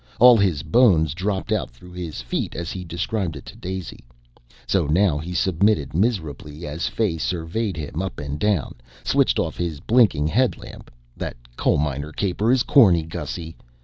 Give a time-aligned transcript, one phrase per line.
[0.19, 4.03] All his bones dropped out through his feet, as he described it to Daisy.
[4.65, 9.79] So now he submitted miserably as Fay surveyed him up and down, switched off his
[9.79, 13.55] blinking headlamp ("That coalminer caper is corny, Gussy.")